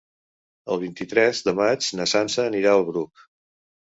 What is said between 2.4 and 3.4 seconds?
anirà al Bruc.